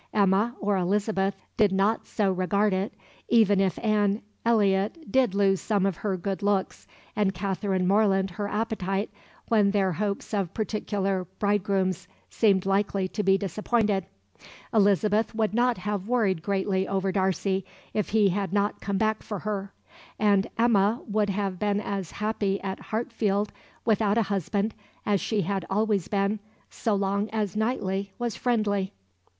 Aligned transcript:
Emma 0.15 0.55
or 0.59 0.77
Elizabeth 0.77 1.35
did 1.57 1.71
not 1.71 2.07
so 2.07 2.31
regard 2.31 2.73
it, 2.73 2.91
even 3.29 3.59
if 3.59 3.77
Anne 3.83 4.23
Elliot 4.43 5.11
did 5.11 5.35
lose 5.35 5.61
some 5.61 5.85
of 5.85 5.97
her 5.97 6.17
good 6.17 6.41
looks 6.41 6.87
and 7.15 7.35
Catherine 7.35 7.85
Morland 7.87 8.31
her 8.31 8.47
appetite 8.47 9.11
when 9.49 9.69
their 9.69 9.91
hopes 9.91 10.33
of 10.33 10.55
particular 10.55 11.27
bridegrooms 11.37 12.07
seemed 12.31 12.65
likely 12.65 13.07
to 13.09 13.21
be 13.21 13.37
disappointed. 13.37 14.07
Elizabeth 14.73 15.35
would 15.35 15.53
not 15.53 15.77
have 15.77 16.07
worried 16.07 16.41
greatly 16.41 16.87
over 16.87 17.11
Darcy 17.11 17.63
if 17.93 18.09
he 18.09 18.29
had 18.29 18.51
not 18.51 18.81
come 18.81 18.97
back 18.97 19.21
for 19.21 19.37
her, 19.37 19.71
and 20.17 20.47
Emma 20.57 20.99
would 21.05 21.29
have 21.29 21.59
been 21.59 21.79
as 21.79 22.09
happy 22.13 22.59
at 22.63 22.79
Hartfield 22.89 23.53
without 23.85 24.17
a 24.17 24.23
husband 24.33 24.73
as 25.05 25.21
she 25.21 25.41
had 25.41 25.63
always 25.69 26.07
been, 26.07 26.39
so 26.71 26.95
long 26.95 27.29
as 27.29 27.55
Knightley 27.55 28.11
was 28.17 28.35
friendly. 28.35 28.93